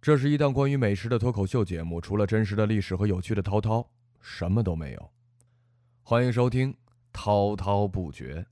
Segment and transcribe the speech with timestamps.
[0.00, 3.84] 这是一档关于美食的脱口秀节目，除了真实的历史和有趣的涛涛，
[4.20, 5.10] 什么都没有。
[6.04, 6.72] 欢迎收听
[7.12, 8.46] 《滔滔不绝》。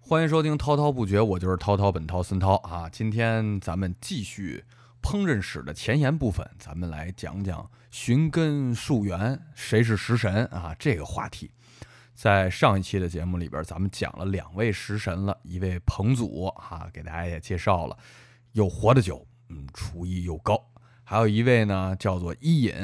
[0.00, 2.88] 欢迎收听《滔滔不绝》，我就是滔滔本涛孙涛啊。
[2.88, 4.64] 今天咱们继续
[5.02, 10.74] 烹饪史的前沿部分，咱们来讲讲寻根溯源，谁是食神啊？
[10.78, 11.50] 这个话题。
[12.18, 17.96] 在上一期的节目里边，咱们讲了两位食神了，一位彭祖哈，给大家也介绍了，
[18.54, 20.56] 又活得久，嗯，厨艺又高；
[21.04, 22.74] 还有一位呢，叫做伊尹，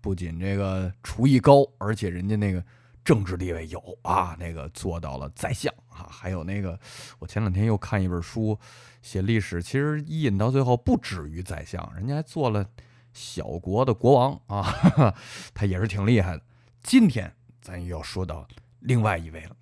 [0.00, 2.64] 不仅这个厨艺高，而且人家那个
[3.04, 6.06] 政治地位有啊，那个做到了宰相啊。
[6.08, 6.78] 还有那个，
[7.18, 8.56] 我前两天又看一本书，
[9.02, 12.64] 写历史，其实伊尹到最后不止于宰相，人家还做了
[13.12, 15.12] 小国的国王啊，
[15.52, 16.42] 他也是挺厉害的。
[16.84, 18.46] 今天咱又要说到。
[18.86, 19.56] 另外一位了，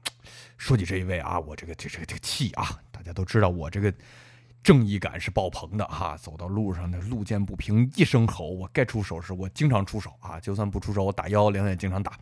[0.58, 3.92] 说起这一位啊，我这个这这个这个气啊，大家都知道我这个
[4.62, 6.14] 正义感是爆棚的哈。
[6.18, 12.12] 走到路上的路见不平一声吼，我该出手时我经常出手啊，就算不出手我打幺幺零也经常打，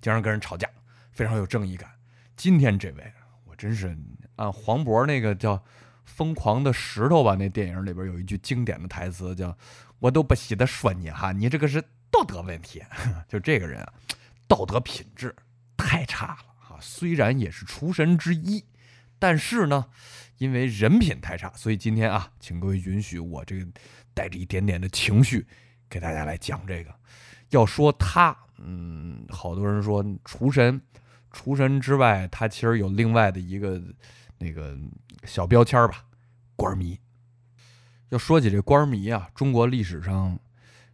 [0.00, 0.68] 经常跟人吵架，
[1.12, 1.88] 非常有正义感。
[2.36, 3.12] 今天这位
[3.44, 3.96] 我真是
[4.34, 5.56] 按黄渤那个叫
[6.04, 9.56] 《疯狂的石头》吧，那电影里边有一句经典的台词叫
[10.00, 12.82] “我都不稀得说你哈，你这个是道德问题”，
[13.28, 13.86] 就这个人，
[14.48, 15.32] 道德品质。
[15.80, 16.78] 太差了啊！
[16.80, 18.64] 虽然也是厨神之一，
[19.18, 19.86] 但是呢，
[20.38, 23.66] 因为人品太差，所以今天啊，请各位允许我这个
[24.14, 25.46] 带着一点点的情绪
[25.88, 26.94] 给大家来讲这个。
[27.50, 30.80] 要说他，嗯，好多人说厨神，
[31.32, 33.82] 厨神之外，他其实有另外的一个
[34.38, 34.78] 那个
[35.24, 36.04] 小标签吧，
[36.56, 36.98] 官迷。
[38.10, 40.38] 要说起这官迷啊，中国历史上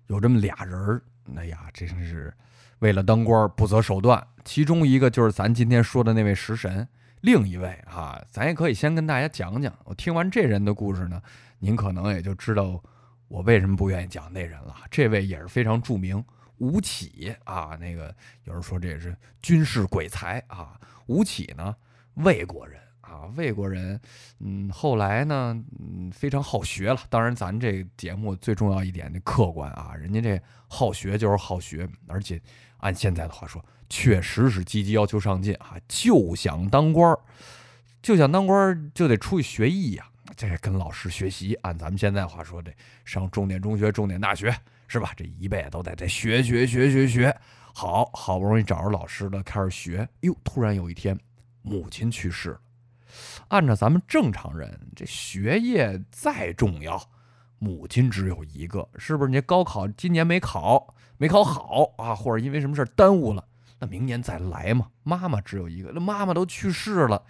[0.06, 1.02] 有这么俩人儿，
[1.34, 2.32] 哎呀，真是。
[2.80, 6.86] 为了当官不择手段，其中一个就是咱今天说的那位食神，
[7.22, 9.72] 另一位啊，咱也可以先跟大家讲讲。
[9.84, 11.20] 我听完这人的故事呢，
[11.58, 12.82] 您可能也就知道
[13.28, 14.74] 我为什么不愿意讲那人了。
[14.90, 16.22] 这位也是非常著名，
[16.58, 18.14] 吴起啊，那个
[18.44, 20.78] 有人说这也是军事鬼才啊。
[21.06, 21.74] 吴起呢，
[22.14, 22.80] 魏国人。
[23.16, 23.98] 啊，魏国人，
[24.40, 27.00] 嗯，后来呢，嗯，非常好学了。
[27.08, 30.38] 当然，咱这节目最重要一点，那客观啊，人家这
[30.68, 32.40] 好学就是好学，而且
[32.78, 37.18] 按现在的话说，确实是积极要求上进啊，就想当官儿，
[38.02, 40.06] 就想当官儿就得出去学艺呀，
[40.36, 41.54] 这跟老师学习。
[41.62, 42.70] 按咱们现在话说，得
[43.04, 44.54] 上重点中学、重点大学，
[44.86, 45.12] 是吧？
[45.16, 47.36] 这一辈子都得在学学学学学，
[47.72, 50.06] 好好不容易找着老师了，开始学。
[50.20, 51.18] 哟，突然有一天，
[51.62, 52.60] 母亲去世了。
[53.48, 57.00] 按照咱们正常人，这学业再重要，
[57.58, 59.30] 母亲只有一个，是不是？
[59.30, 63.44] 你高考今年没考，没考好啊，或者因为什么事耽误了，
[63.78, 64.88] 那明年再来嘛。
[65.02, 67.22] 妈妈只有一个，那妈妈都去世了，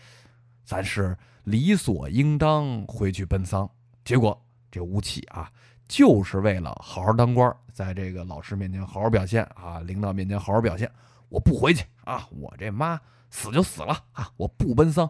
[0.64, 3.68] 咱是理所应当回去奔丧。
[4.04, 5.50] 结果这吴起啊，
[5.86, 10.90] 就是为了好好当官，在这个老师面前好好表现啊，领导面前好好表现，
[11.28, 15.08] 我不回去啊，我这妈死就死了啊，我不奔丧。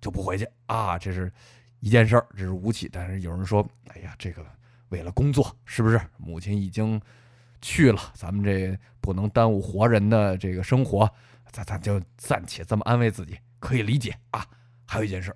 [0.00, 1.32] 就不回去啊，这是
[1.80, 2.88] 一件事儿，这是吴起。
[2.90, 4.44] 但是有人说，哎呀，这个
[4.88, 6.00] 为了工作，是不是？
[6.16, 7.00] 母亲已经
[7.60, 11.10] 去了，咱们这不能耽误活人的这个生活，
[11.50, 14.44] 咱咱就暂且这么安慰自己，可以理解啊。
[14.86, 15.34] 还有一件事，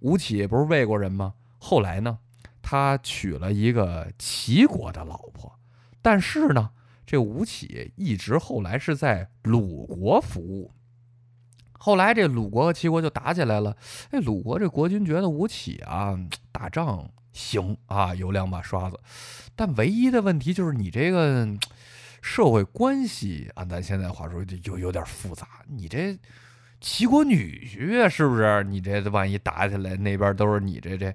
[0.00, 1.34] 吴起不是魏国人吗？
[1.58, 2.18] 后来呢，
[2.60, 5.58] 他娶了一个齐国的老婆，
[6.00, 6.70] 但是呢，
[7.06, 10.72] 这吴起一直后来是在鲁国服务。
[11.84, 13.76] 后来这鲁国和齐国就打起来了，
[14.12, 16.16] 哎，鲁国这国君觉得吴起啊
[16.52, 18.96] 打仗行啊，有两把刷子，
[19.56, 21.48] 但唯一的问题就是你这个
[22.20, 25.44] 社会关系，按咱现在话说就有有点复杂。
[25.66, 26.16] 你这
[26.80, 28.62] 齐国女婿是不是？
[28.62, 31.12] 你这万一打起来，那边都是你这这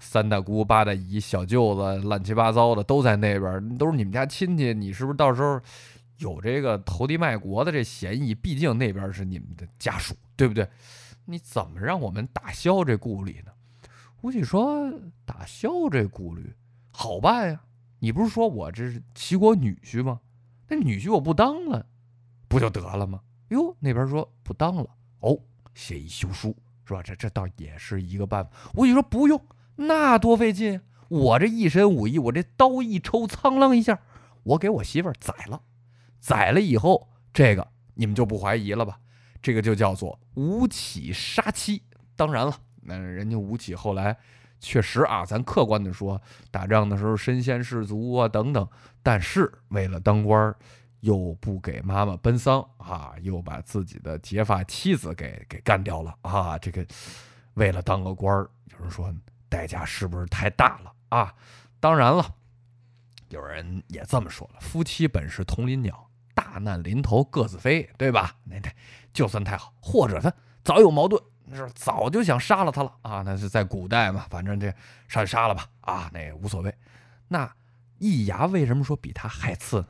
[0.00, 5.60] 三大姑八大姨小舅子，乱七八糟的都在那边，都是你们家亲戚，你是不是到时候？
[6.18, 10.68] 有这个投敌卖国的这嫌疑，毕竟那边是你们的家属，对不对？
[11.24, 13.52] 你怎么让我们打消这顾虑呢？
[14.20, 14.92] 吴起说
[15.24, 16.52] ：“打消这顾虑
[16.90, 17.60] 好办呀，
[18.00, 20.20] 你不是说我这是齐国女婿吗？
[20.66, 21.86] 那女婿我不当了，
[22.48, 23.20] 不就得了吗？”
[23.50, 25.38] 哟，那边说不当了，哦，
[25.74, 27.02] 写一休书是吧？
[27.02, 28.50] 这这倒也是一个办法。
[28.74, 29.40] 吴起说：“不用，
[29.76, 30.80] 那多费劲！
[31.08, 34.00] 我这一身武艺，我这刀一抽，苍啷一下，
[34.42, 35.62] 我给我媳妇儿宰了。”
[36.18, 38.98] 宰了以后，这个你们就不怀疑了吧？
[39.40, 41.82] 这个就叫做吴起杀妻。
[42.16, 44.16] 当然了，那人家吴起后来
[44.60, 46.20] 确实啊，咱客观的说，
[46.50, 48.68] 打仗的时候身先士卒啊等等。
[49.02, 50.54] 但是为了当官，
[51.00, 56.58] 又不给妈妈奔丧啊，又把自己的结发妻子给给干掉了啊。
[56.58, 56.84] 这个
[57.54, 58.36] 为了当个官
[58.72, 59.14] 有人说
[59.48, 61.32] 代价是不是太大了啊？
[61.78, 62.34] 当然了，
[63.28, 66.07] 有人也这么说了：夫妻本是同林鸟，
[66.38, 68.36] 大难临头各自飞，对吧？
[68.44, 68.70] 那那
[69.12, 70.32] 就算太好，或者他
[70.62, 71.20] 早有矛盾，
[71.52, 73.22] 是早就想杀了他了啊？
[73.26, 74.72] 那是在古代嘛，反正这
[75.08, 76.72] 杀就杀了吧啊，那也无所谓。
[77.26, 77.52] 那
[77.98, 79.88] 易牙为什么说比他还次呢？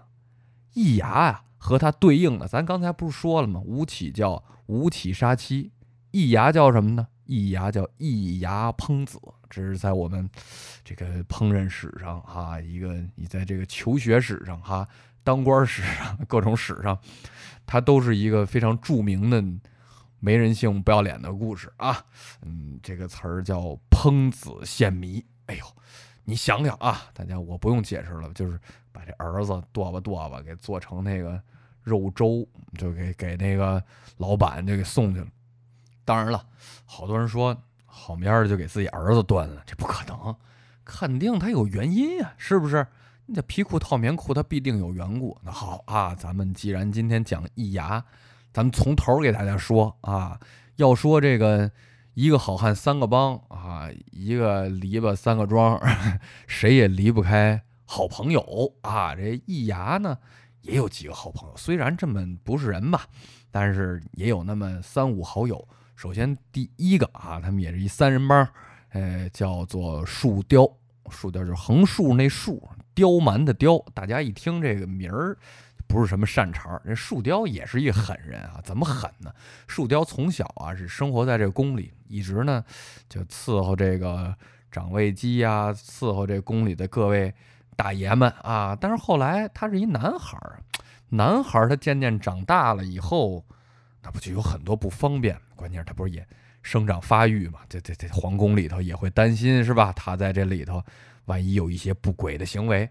[0.72, 3.60] 易牙啊，和他对应的，咱刚才不是说了吗？
[3.62, 5.70] 吴起叫吴起杀妻，
[6.12, 7.06] 易牙叫什么呢？
[7.26, 9.20] 易牙叫易牙烹子，
[9.50, 10.30] 这是在我们
[10.82, 14.88] 这个烹饪史上哈，一个你在这个求学史上哈，
[15.24, 16.98] 当官史上 各种史上，
[17.66, 19.42] 它都是一个非常著名的
[20.20, 22.04] 没人性、不要脸的故事啊。
[22.42, 25.24] 嗯，这个词儿叫烹子献迷。
[25.46, 25.64] 哎呦，
[26.24, 28.58] 你想想啊，大家我不用解释了，就是
[28.90, 31.40] 把这儿子剁吧剁吧给做成那个
[31.82, 33.82] 肉粥，就给给那个
[34.16, 35.26] 老板就给送去了。
[36.04, 36.44] 当然了，
[36.84, 37.56] 好多人说
[37.86, 40.34] 好面儿就给自己儿子端了，这不可能，
[40.84, 42.86] 肯定他有原因呀，是不是？
[43.30, 45.36] 你这皮裤套棉裤，它必定有缘故。
[45.42, 48.02] 那好啊，咱们既然今天讲易牙，
[48.54, 50.40] 咱们从头给大家说啊。
[50.76, 51.70] 要说这个
[52.14, 55.78] 一个好汉三个帮啊，一个篱笆三个桩，
[56.46, 59.14] 谁也离不开好朋友啊。
[59.14, 60.16] 这易牙呢，
[60.62, 63.02] 也有几个好朋友，虽然这么不是人吧，
[63.50, 65.68] 但是也有那么三五好友。
[65.96, 68.48] 首先，第一个啊，他们也是一三人帮，
[68.92, 70.66] 呃，叫做树雕。
[71.10, 73.78] 树雕就是横竖那竖，刁蛮的刁。
[73.94, 75.36] 大家一听这个名儿，
[75.86, 76.82] 不是什么善茬儿。
[76.84, 79.32] 这树雕也是一狠人啊，怎么狠呢？
[79.66, 82.64] 树雕从小啊是生活在这宫里，一直呢
[83.08, 84.34] 就伺候这个
[84.70, 87.34] 掌柜机呀，伺候这宫里的各位
[87.76, 88.76] 大爷们啊。
[88.78, 90.62] 但是后来他是一男孩儿，
[91.10, 93.44] 男孩儿他渐渐长大了以后。
[94.00, 95.36] 那不就有很多不方便？
[95.56, 96.26] 关键是他不是也
[96.68, 97.60] 生长发育嘛？
[97.66, 99.90] 这这这皇宫里头也会担心是吧？
[99.96, 100.84] 他在这里头，
[101.24, 102.86] 万一有一些不轨的行为，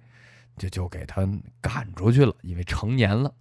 [0.57, 1.21] 就就给他
[1.62, 3.31] 赶出去了，因为成年了。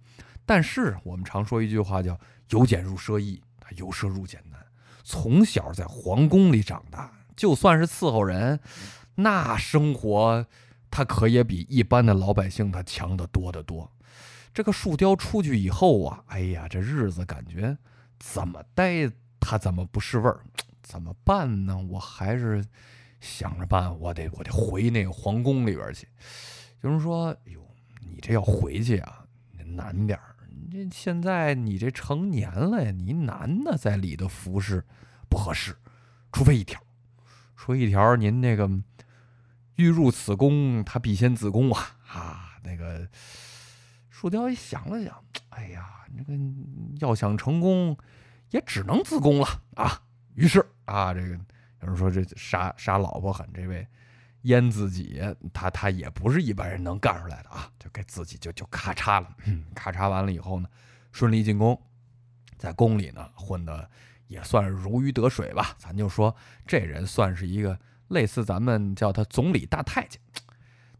[0.45, 2.15] 但是我们常说一句话叫
[2.53, 3.41] “由俭入奢易”，
[3.77, 4.63] 由奢入俭难。
[5.03, 8.59] 从小在皇宫里长大，就算是伺候人，
[9.15, 10.45] 那生活
[10.91, 13.91] 他可也比一般的老百姓他强得多得多。
[14.53, 17.75] 这个树雕出去以后啊，哎呀，这日子感觉
[18.19, 19.09] 怎么待
[19.49, 20.41] 他怎么不是味儿？
[20.83, 21.77] 怎么办呢？
[21.89, 22.61] 我还是
[23.21, 26.05] 想着办，我得我得回那个皇宫里边去。
[26.81, 27.65] 有人说：“哟，
[28.01, 29.25] 你这要回去啊，
[29.65, 30.35] 难点儿。
[30.69, 34.83] 这现在你这成年了呀，你男的在里头服侍
[35.29, 35.77] 不合适，
[36.33, 36.81] 除非一条，
[37.55, 38.69] 说一条，您那个
[39.75, 43.07] 欲入此宫，他必先自宫啊啊，那个。”
[44.09, 46.33] 树雕一想了想，哎呀，这个
[46.99, 47.95] 要想成功，
[48.49, 50.01] 也只能自宫了啊。
[50.35, 51.27] 于是啊，这个
[51.81, 53.87] 有人说这杀杀老婆狠，这位
[54.43, 55.21] 阉自己，
[55.53, 59.35] 他他也不是一般人能干出来的啊，就给自己就就咔嚓了，
[59.73, 60.69] 咔嚓完了以后呢，
[61.11, 61.79] 顺利进宫，
[62.57, 63.89] 在宫里呢混的
[64.27, 65.75] 也算如鱼得水吧。
[65.77, 66.35] 咱就说
[66.65, 67.79] 这人算是一个
[68.09, 70.21] 类似咱们叫他总理大太监，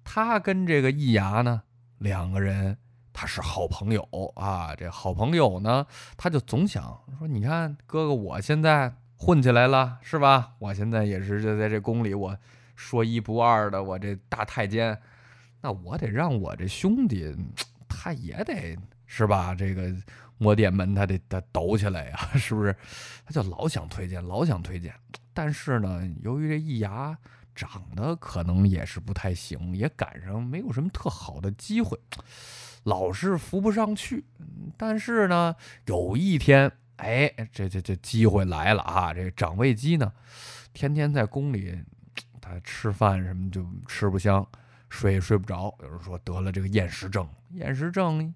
[0.04, 1.64] 他跟这个易牙呢
[2.00, 2.78] 两个人。
[3.20, 6.84] 他是好朋友啊，这好朋友呢，他就总想
[7.18, 10.54] 说：“你看，哥哥，我现在混起来了，是吧？
[10.60, 12.38] 我现在也是就在这宫里，我
[12.76, 14.96] 说一不二的，我这大太监，
[15.62, 17.36] 那我得让我这兄弟，
[17.90, 18.78] 他也得
[19.08, 19.56] 是吧？
[19.56, 19.92] 这个
[20.38, 22.76] 摸电门，他得他抖起来呀， 是不是？
[23.26, 24.94] 他就老想推荐，老想推荐，
[25.34, 27.18] 但是呢，由于这一牙
[27.56, 32.00] 长得可能也是不太行，也赶上没有什么特好的机会。”
[32.88, 34.24] 老是扶不上去，
[34.78, 35.54] 但是呢，
[35.88, 39.14] 有一天，哎，这这这机会来了啊！
[39.14, 40.14] 这掌柜机呢，
[40.72, 41.78] 天天在宫里，
[42.40, 44.48] 他吃饭什么就吃不香，
[44.88, 45.76] 睡也睡不着。
[45.82, 48.34] 有人说得了这个厌食症，厌食症，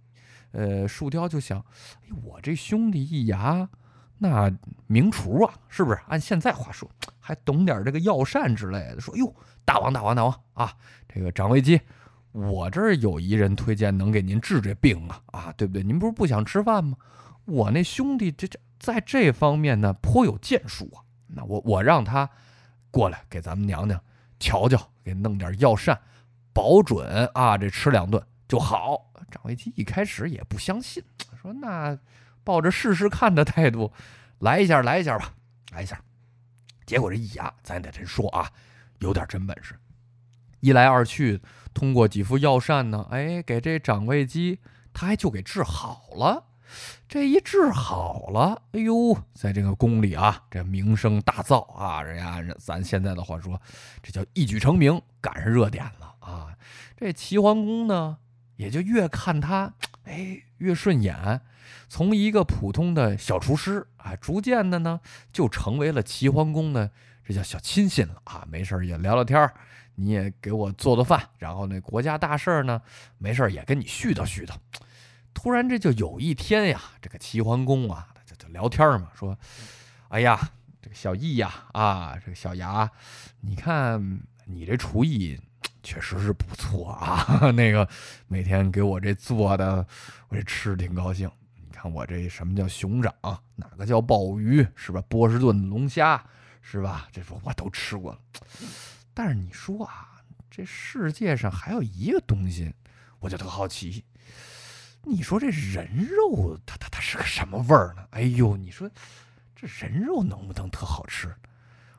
[0.51, 1.57] 呃，树雕就想，
[2.03, 3.69] 哎，我这兄弟一牙，
[4.17, 4.51] 那
[4.87, 5.99] 名厨啊，是不是？
[6.09, 6.91] 按现在话说，
[7.21, 8.99] 还懂点这个药膳之类的。
[8.99, 10.73] 说，哟，大王大王大王啊，
[11.07, 11.79] 这个掌柜机。
[12.31, 15.83] 我这儿有一人推荐能给您治这病啊啊，对不对？
[15.83, 16.97] 您不是不想吃饭吗？
[17.45, 21.03] 我那兄弟这这在这方面呢颇有建树啊。
[21.27, 22.29] 那我我让他
[22.89, 24.01] 过来给咱们娘娘
[24.39, 25.99] 瞧瞧，给弄点药膳，
[26.53, 29.11] 保准啊这吃两顿就好。
[29.29, 31.03] 张维基一开始也不相信，
[31.41, 31.97] 说那
[32.43, 33.91] 抱着试试看的态度
[34.39, 35.33] 来一下来一下吧，
[35.71, 36.01] 来一下。
[36.85, 38.49] 结果这一牙，咱得真说啊，
[38.99, 39.75] 有点真本事。
[40.61, 41.41] 一来二去，
[41.73, 44.59] 通过几副药膳呢，哎，给这掌柜机
[44.93, 46.45] 他还就给治好了。
[47.09, 53.59] 这一治好了，哎呦，在这个宫里啊，这名声大噪啊，人家咱现在的话说，
[54.01, 56.55] 这叫一举成名，赶上热点了啊。
[56.95, 58.19] 这齐桓公呢，
[58.55, 59.73] 也就越看他，
[60.05, 61.41] 哎，越顺眼。
[61.89, 65.01] 从一个普通的小厨师啊，逐渐的呢，
[65.33, 66.89] 就成为了齐桓公的
[67.25, 68.47] 这叫小亲信了啊。
[68.49, 69.53] 没事也聊聊天儿
[69.95, 72.81] 你也给我做做饭，然后那国家大事儿呢，
[73.17, 74.53] 没事也跟你絮叨絮叨。
[75.33, 79.37] 突然这就有一天呀，这个齐桓公啊，就就聊天嘛，说
[80.09, 80.39] ：“哎呀，
[80.81, 82.89] 这个小易呀，啊，这个小牙，
[83.39, 85.39] 你看你这厨艺
[85.83, 87.87] 确实是不错啊， 那个
[88.27, 89.85] 每天给我这做的，
[90.27, 91.29] 我这吃挺高兴。”
[91.63, 93.13] 你看我这什么叫熊掌，
[93.55, 95.01] 哪个叫鲍鱼，是吧？
[95.07, 96.23] 波士顿龙虾，
[96.61, 97.07] 是吧？
[97.11, 98.19] 这说我都吃过了。
[99.13, 102.73] 但是你说啊，这世界上还有一个东西，
[103.19, 104.03] 我就特好奇。
[105.03, 108.05] 你说这人肉，它它它是个什么味儿呢？
[108.11, 108.89] 哎呦，你说
[109.55, 111.35] 这人肉能不能特好吃？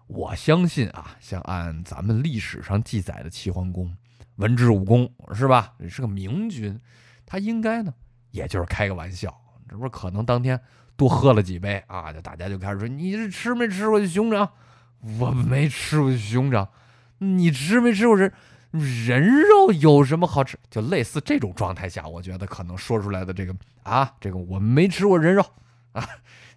[0.07, 3.97] 我相信啊，像按咱们历史上记载的齐桓公，
[4.37, 5.75] 文治武功是吧？
[5.88, 6.78] 是个明君，
[7.26, 7.92] 他应该呢，
[8.31, 9.37] 也就是开个玩笑。
[9.69, 10.61] 这不是可能当天
[10.97, 12.12] 多喝了几杯啊？
[12.12, 14.52] 就大家就开始说：“你这吃没吃过熊掌？
[15.19, 16.69] 我没吃过熊掌。
[17.23, 18.33] 你吃没吃过人
[18.71, 19.73] 人肉？
[19.73, 20.59] 有什么好吃？
[20.71, 25.45] 就类似这种状态下，我觉得可能说出来的这个啊，这个我没吃过人肉
[25.93, 26.09] 啊。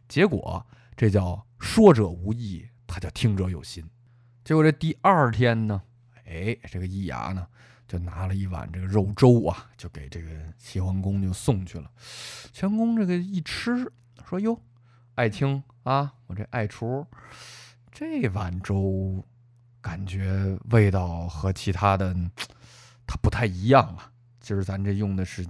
[0.08, 3.84] 结果这叫说者无意，他叫听者有心。
[4.44, 5.82] 结果这第二天呢，
[6.26, 7.48] 哎，这个易牙呢。
[7.88, 11.88] 就拿了一碗这个肉粥啊，就给这个齐桓公就送去了。
[12.52, 13.94] 齐桓公这个一吃，
[14.28, 14.60] 说：“哟，
[15.14, 17.06] 爱卿啊，我这爱厨，
[17.92, 19.24] 这碗粥
[19.86, 22.12] 感觉味道和其他的
[23.06, 24.10] 它不太一样啊。
[24.40, 25.46] 今儿咱这用的是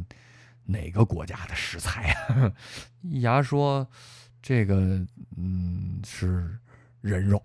[0.66, 2.52] 哪个国家的食材啊？”
[3.02, 3.88] 易牙说
[4.44, 4.76] ：“这个
[5.38, 6.60] 嗯是
[7.00, 7.42] 人肉。”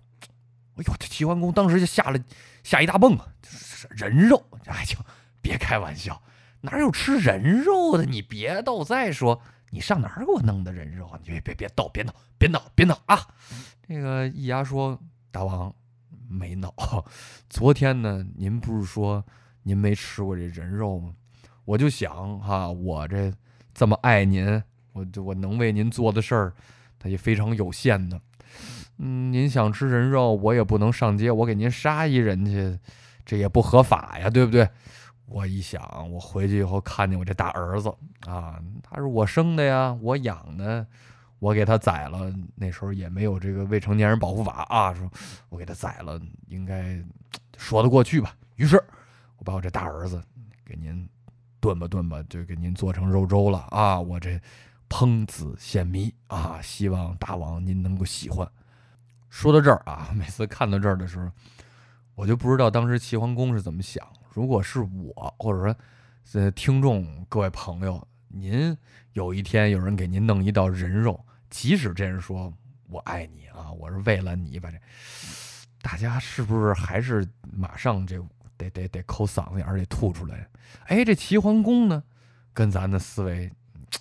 [0.74, 2.18] 哎呦，这齐桓公当时就吓了
[2.64, 3.24] 吓一大蹦啊！
[3.90, 4.96] 人肉，哎，就
[5.40, 6.20] 别开玩笑，
[6.60, 8.04] 哪有吃人肉的？
[8.04, 8.82] 你别逗！
[8.82, 11.20] 再说，你上哪儿给我弄的人肉啊？
[11.22, 13.28] 你别别别逗，别闹，别闹，别闹啊！
[13.86, 14.98] 这个易牙说
[15.30, 15.72] ：“大王
[16.30, 16.72] 没闹，
[17.48, 19.24] 昨天呢，您不是说
[19.64, 21.12] 您没吃过这人肉吗？
[21.64, 23.32] 我就想哈，我这
[23.74, 26.52] 这么爱您，我就我能为您做的事儿，
[26.98, 28.20] 它也非常有限的。
[28.98, 32.78] 嗯，您想吃人肉，我也不能上街，我给您杀一人去。”
[33.26, 34.68] 这也不合法呀，对不对？
[35.26, 37.88] 我一想，我回去以后看见我这大儿子
[38.26, 40.84] 啊，他是我生的呀，我养的，
[41.40, 42.32] 我给他宰了。
[42.54, 45.10] 那时候也没有这个未成年人保护法啊，说
[45.48, 47.02] 我给他宰了，应该
[47.56, 48.36] 说得过去吧？
[48.54, 48.80] 于是，
[49.38, 50.22] 我把我这大儿子
[50.64, 51.08] 给您
[51.58, 54.00] 炖吧炖吧，就给您做成肉粥了啊！
[54.00, 54.40] 我这
[54.88, 58.48] 烹子献迷啊，希望大王您能够喜欢。
[59.28, 61.28] 说到这儿啊，每次看到这儿的时候。
[62.16, 64.06] 我就不知道当时齐桓公是怎么想。
[64.34, 65.74] 如果是我，或者说，
[66.34, 68.76] 呃，听众各位朋友，您
[69.14, 71.18] 有一天有人给您弄一道人肉，
[71.50, 72.52] 即使这人说
[72.88, 74.78] 我爱你啊，我是为了你把这，
[75.82, 78.18] 大家是不是还是马上这
[78.56, 80.48] 得得得抠嗓子眼儿得吐出来？
[80.86, 82.02] 哎，这齐桓公呢，
[82.54, 83.50] 跟咱的思维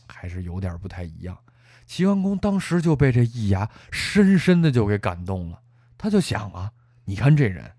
[0.07, 1.37] 还是有点不太一样。
[1.85, 5.59] 齐桓公当时就被这易牙深深的就给感动了，
[5.97, 6.71] 他就想啊，
[7.03, 7.71] 你看这人。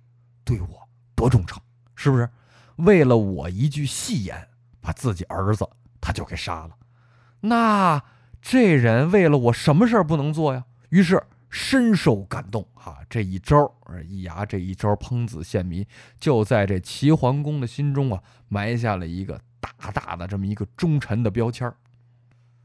[0.43, 1.63] 对我多忠诚，
[1.95, 2.29] 是不是？
[2.77, 4.49] 为了我一句戏言，
[4.81, 5.69] 把自己儿子
[6.01, 6.77] 他就给杀了。
[7.39, 8.03] 那
[8.41, 10.65] 这人为了我什么事儿不能做呀？
[10.89, 15.87] 于是深受感动啊，这一招儿一牙这一招烹子献迷，
[16.19, 21.75] 就在这齐桓公的心中啊埋下了一个大大的这么一个忠臣的标签儿。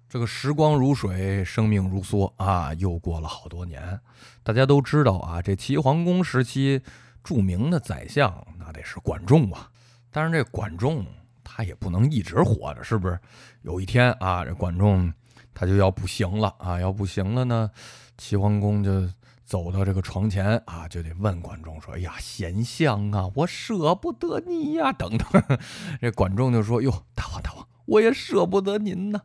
[0.08, 4.00] 这个时光如水，生命如梭啊，又过了好多年。
[4.44, 6.82] 大家都知道啊，这齐桓公时期。
[7.24, 9.68] 著名的宰相那得是管仲啊，
[10.12, 11.04] 但是这管仲
[11.44, 13.20] 他也不能一直活着，是不是？
[13.64, 15.12] 有一天啊，这管仲
[15.56, 17.72] 他就要不行了啊，要不行了呢，
[18.18, 19.10] 齐桓公就
[19.46, 25.28] 走到这个床前啊，就得问管仲说：“哎呀，贤相啊，我舍不得你呀，等等。
[26.02, 29.22] ”这管仲就说：“哟，大王大王，我也舍不得您呢，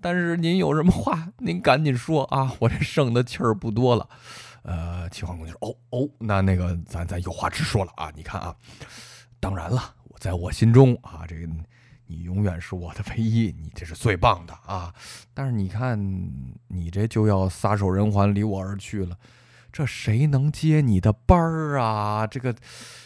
[0.00, 4.08] 但是您有什么话，您赶紧说啊，我这剩的气儿不多了。”
[4.62, 8.12] 呃，齐桓公就说：“哦哦，那那个，咱咱有话直说了啊！
[8.14, 8.54] 你看啊，
[9.40, 11.48] 当然了，我在我心中啊，这个
[12.12, 14.94] 你永远是我的唯一，你这是最棒的啊！
[15.32, 15.98] 但是你看，
[16.68, 19.16] 你这就要撒手人寰，离我而去了，
[19.72, 22.26] 这谁能接你的班儿啊？
[22.26, 22.54] 这个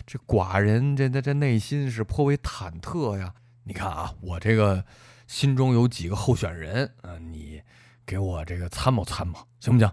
[0.04, 3.32] 这寡人这这这内心是颇为忐忑呀！
[3.62, 4.84] 你看啊，我这个
[5.28, 7.62] 心中有几个候选人啊，你。”
[8.06, 9.92] 给我这个参谋参谋，行不行？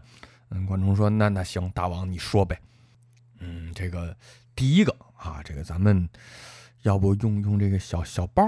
[0.49, 2.61] 嗯，管仲说：“那那行，大王你说呗。”
[3.41, 4.15] 嗯，这个
[4.55, 6.07] 第一个啊，这个咱们
[6.83, 8.47] 要不用用这个小小包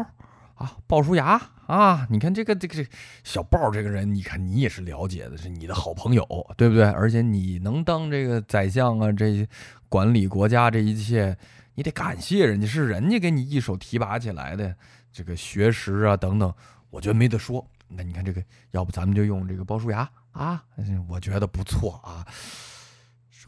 [0.55, 2.89] 啊，鲍叔牙啊，你看这个这个这
[3.23, 6.25] 小鲍这个人，你看你也是了解的，是你的好朋友，
[6.57, 6.83] 对不对？
[6.83, 9.47] 而且你能当这个宰相啊，这
[9.89, 11.37] 管理国家这一切，
[11.75, 14.75] 你得感谢人家，是人家给你一手提拔起来的，
[15.11, 16.53] 这个学识啊等等，
[16.89, 17.65] 我觉得没得说。
[17.87, 20.63] 那你看这个，要不咱们就用这个鲍叔牙啊？
[21.07, 22.25] 我觉得不错啊。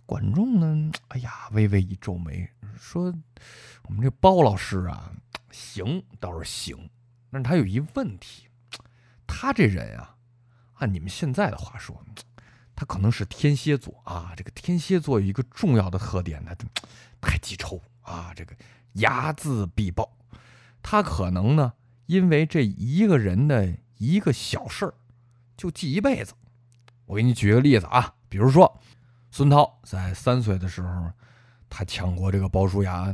[0.05, 2.49] 管仲呢，哎呀，微微一皱眉，
[2.79, 3.13] 说
[3.89, 5.11] ：“我们这包老师啊，
[5.51, 6.77] 行倒是行，
[7.37, 8.47] 但是他有一问题，
[9.27, 10.15] 他这人啊，
[10.75, 12.03] 按你们现在的话说，
[12.75, 14.33] 他可能是天蝎座啊。
[14.35, 16.55] 这个天蝎座有一个重要的特点呢，
[17.21, 18.55] 太记仇啊，这个
[18.95, 20.17] 睚眦必报。
[20.81, 21.73] 他可能呢，
[22.07, 24.93] 因为这一个人的。”一个小事儿
[25.57, 26.35] 就记一辈子。
[27.07, 28.79] 我给你举个例子啊，比如说
[29.31, 31.11] 孙涛在三岁的时候，
[31.67, 33.11] 他抢过这个鲍叔牙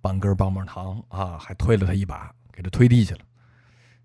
[0.00, 3.20] 半根棒棒糖啊，还推了他一把，给他推地去了。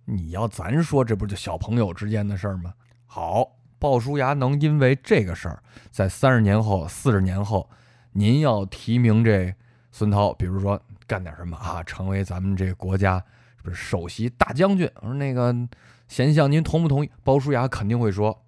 [0.05, 2.73] 你要咱说，这不就小朋友之间的事儿吗？
[3.05, 7.69] 好，鲍叔牙能因为这个事儿，在三十年后、四十年后，
[8.11, 9.53] 您要提名这
[9.91, 13.23] 孙涛，比如说干点什么啊，成为咱们这国家
[13.61, 14.89] 不是首席大将军？
[15.01, 15.53] 我说那个。
[16.07, 17.09] 贤相，您同不同意？
[17.23, 18.45] 鲍叔牙肯定会说：“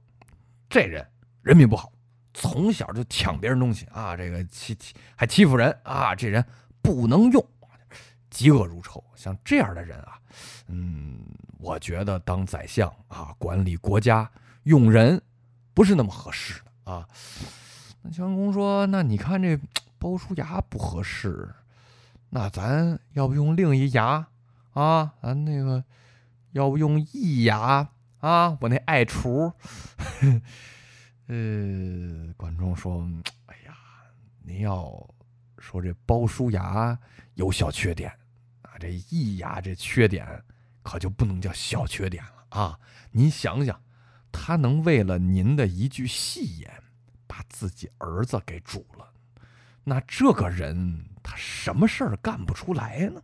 [0.70, 1.04] 这人
[1.42, 1.92] 人品不好，
[2.32, 6.46] 从小就抢别人东西啊，这个欺欺还欺负人啊，这人
[6.84, 7.44] 不能用，
[8.38, 9.04] 嫉恶如仇。
[9.16, 10.20] 像这样的人啊，
[10.68, 11.20] 嗯，
[11.58, 14.30] 我觉得当宰相啊，管理国家
[14.64, 15.20] 用人
[15.74, 17.08] 不是那么合适的啊。”
[18.04, 19.60] 那襄公说：“那你看这
[19.98, 21.50] 鲍叔牙不合适，
[22.30, 24.28] 那咱要不用另一牙
[24.74, 25.14] 啊？
[25.22, 25.84] 咱那个。”
[26.54, 27.88] 要不用易牙
[28.20, 29.54] 啊，我那爱厨，
[31.28, 33.08] 呃，管仲说
[33.46, 33.76] ：“哎呀，
[34.42, 35.08] 您要
[35.60, 36.98] 说这包叔牙
[37.36, 38.12] 有小缺点，
[38.80, 40.26] 这易牙这缺点
[40.82, 42.80] 可就不能叫小缺点了啊！
[43.12, 43.82] 您想想，
[44.32, 46.72] 他能为了您的一句戏言，
[47.26, 49.12] 把自己儿子给煮了，
[49.84, 53.22] 那这个人他什么事儿干不出来呢？”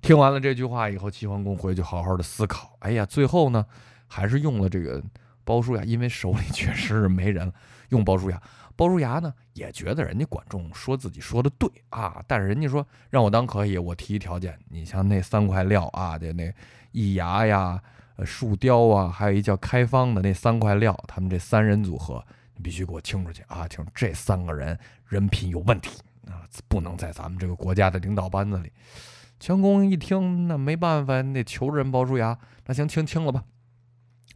[0.00, 2.74] 听完了这句话以后，齐桓公回去好好的思考。
[2.80, 3.66] 哎呀，最后呢，
[4.06, 5.02] 还是用了这个
[5.44, 7.52] 鲍叔牙，因为手里确实是没人了，
[7.90, 8.42] 用鲍叔牙。
[8.80, 16.50] 鲍叔牙呢，也觉得人家管仲说自己说的对啊，但是人家说让我当可以，我提一条件，你像那三块料啊，的那
[16.90, 17.78] 易牙呀、
[18.24, 23.68] 树雕啊，还有一叫开方的那三块料，他们这三人组合，你必须给我清出去啊！
[23.68, 28.72] 清这三个人人品有问题啊，不能在咱们这个国家的领导班子里。
[29.38, 32.38] 姜公一听，那没办法，你得求人包叔牙。
[32.64, 33.44] 那行，清清了吧。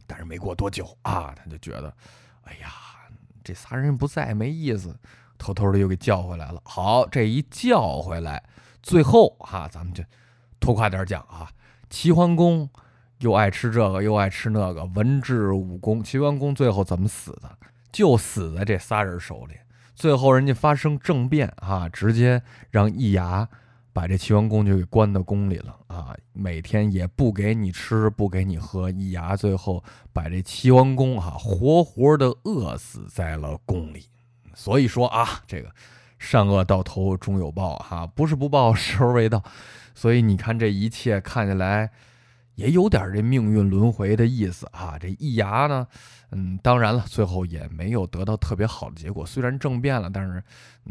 [0.05, 1.91] 但是没过多久啊，他就觉得，
[2.43, 2.69] 哎呀，
[3.45, 4.97] 这仨人不在，没意思，
[5.37, 6.59] 偷偷的又给叫回来了。
[6.65, 8.43] 好，这一叫回来，
[8.81, 10.03] 最后哈，咱们就
[10.59, 11.47] 拖快点讲啊。
[11.89, 12.67] 齐桓公
[13.19, 16.03] 又爱吃这个，又爱吃那个，文治武功。
[16.03, 17.57] 齐桓公最后怎么死的？
[17.91, 19.53] 就死在这仨人手里。
[19.93, 23.47] 最后人家发生政变啊，直接让易牙。
[23.95, 26.13] 把这齐桓公就给关到宫里了啊！
[26.33, 29.81] 每天也不给你吃，不给你喝，一牙最后
[30.11, 34.05] 把这齐桓公哈活活的饿死在了宫里。
[34.53, 35.71] 所以说啊，这个
[36.19, 39.41] 善恶到头终有报哈，不是不报， 时候未到。
[39.93, 41.89] 所以你看这一切看起来。
[42.55, 44.97] 也有点这命运轮回的意思啊！
[44.97, 45.85] 这易牙呢，
[46.31, 49.25] 嗯，当然了，最后也没有得到特别好的结果。
[49.25, 50.41] 虽然政变了，但是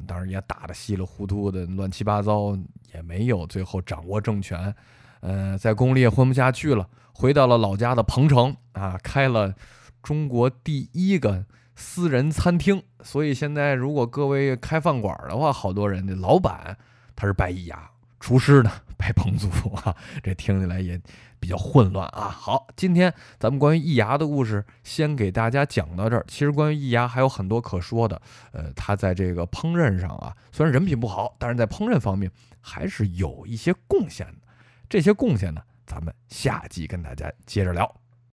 [0.07, 2.55] 当然也打得稀里糊涂的，乱七八糟，
[2.95, 4.75] 也没有最后掌握政权。
[5.21, 9.55] 呃，在宫里也混不下去了，回到了老家的彭城啊，开了
[10.03, 12.83] 中国第一个私人餐厅。
[13.03, 16.77] 所以现在如果各位开饭馆的话，好多人的老板
[17.17, 21.01] 他是拜易牙，厨师呢拜彭祖啊，这听起来也。
[21.41, 22.31] 比较混乱啊！
[22.31, 26.25] 好，今天咱们关于易牙的故事先给大家讲到这儿。
[26.27, 28.19] 其实关于易牙还有很多可说的。
[28.53, 34.49] 呃，他在这个烹饪上啊，虽然人品不好，但是在烹饪方面还是有一些贡献的。
[34.89, 37.95] 这些贡献呢，咱们下集跟大家接着聊。